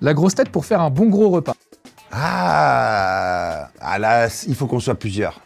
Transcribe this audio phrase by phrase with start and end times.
[0.00, 1.54] La grosse tête pour faire un bon gros repas.
[2.12, 5.40] Ah, ah là, il faut qu'on soit plusieurs.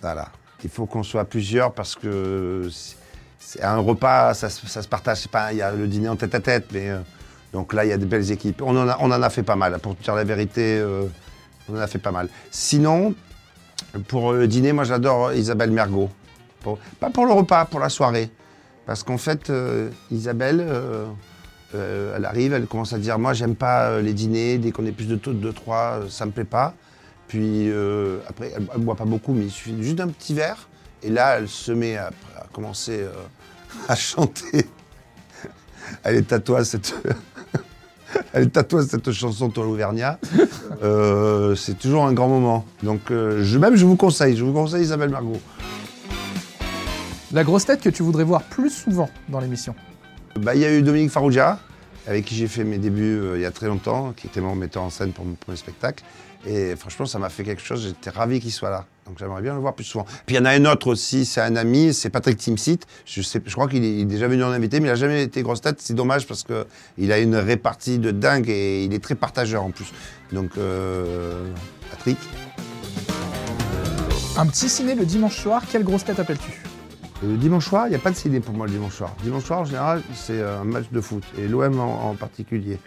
[0.00, 0.28] Voilà.
[0.62, 2.68] Il faut qu'on soit plusieurs parce que
[3.38, 5.26] c'est- un repas, ça, se- partage.
[5.28, 6.98] Pas, il y a le dîner en tête à tête, mais euh,
[7.52, 8.62] donc là, il y a des belles équipes.
[8.62, 9.78] On en a, fait pas mal.
[9.78, 11.04] Pour te dire la vérité, euh,
[11.68, 12.28] on en a fait pas mal.
[12.50, 13.14] Sinon,
[14.08, 16.10] pour le dîner, moi, j'adore Isabelle Mergot.
[17.00, 18.30] Pas pour le repas, pour la soirée.
[18.86, 20.60] Parce qu'en fait, euh, Isabelle,
[21.74, 24.70] euh, euh, elle arrive, elle commence à dire Moi, j'aime pas euh, les dîners, dès
[24.70, 26.74] qu'on est plus de 2, 3, ça me plaît pas.
[27.28, 30.68] Puis euh, après, elle, ne boit pas beaucoup, mais il suffit juste d'un petit verre.
[31.02, 32.10] Et là, elle se met à,
[32.52, 33.12] commencer euh,
[33.88, 34.66] à chanter.
[36.02, 36.94] Elle est tatouée cette.
[38.32, 40.18] Cette chanson Toi l'Auvergnat.
[40.82, 42.64] Euh, c'est toujours un grand moment.
[42.82, 45.40] Donc, euh, même, je vous conseille, je vous conseille Isabelle Margot.
[47.32, 49.74] La grosse tête que tu voudrais voir plus souvent dans l'émission.
[50.40, 51.58] Bah, Il y a eu Dominique Farrugia,
[52.06, 54.54] avec qui j'ai fait mes débuts euh, il y a très longtemps, qui était mon
[54.54, 56.04] metteur en scène pour mon premier spectacle.
[56.46, 58.84] Et franchement, ça m'a fait quelque chose, j'étais ravi qu'il soit là.
[59.06, 60.04] Donc j'aimerais bien le voir plus souvent.
[60.26, 62.80] Puis il y en a un autre aussi, c'est un ami, c'est Patrick Timsit.
[63.06, 65.76] Je, crois qu'il est, déjà venu en invité, mais il n'a jamais été grosse tête.
[65.80, 69.70] C'est dommage parce qu'il a une répartie de dingue et il est très partageur en
[69.70, 69.92] plus.
[70.32, 71.48] Donc euh,
[71.90, 72.18] Patrick.
[74.36, 76.73] Un petit ciné le dimanche soir, quelle grosse tête appelles-tu?
[77.26, 79.14] Le dimanche soir, il n'y a pas de ciné pour moi le dimanche soir.
[79.22, 82.78] Dimanche soir, en général, c'est un match de foot, et l'OM en, particulier.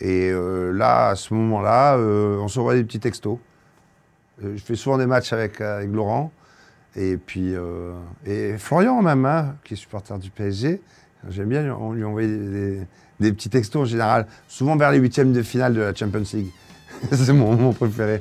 [0.00, 3.38] Et euh, là, à ce moment-là, euh, on s'envoie des petits textos.
[4.44, 6.30] Euh, je fais souvent des matchs avec, euh, avec Laurent,
[6.96, 7.92] et puis euh,
[8.24, 10.80] et Florian même, hein, qui est supporter du PSG.
[11.30, 12.80] J'aime bien on lui envoyer des-
[13.20, 16.50] des petits textos en général, souvent vers les huitièmes de finale de la Champions League.
[17.12, 18.20] c'est mon moment préféré.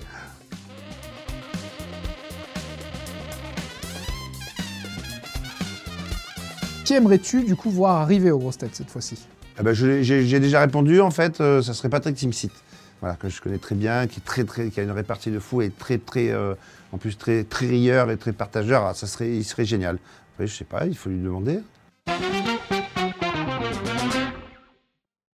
[6.88, 9.18] Qui aimerais-tu du coup voir arriver aux grosses têtes cette fois-ci?
[9.58, 12.50] Ah bah, j'ai déjà répondu, en fait, euh, ça serait Patrick Timsit.
[13.02, 15.40] Voilà, que je connais très bien, qui, est très, très, qui a une répartie de
[15.40, 16.54] fou et très, très, euh,
[16.94, 18.86] en plus très, très rieur et très partageur.
[18.86, 20.00] Ah, ça serait, il serait génial.
[20.36, 21.60] Après, je sais pas, il faut lui demander.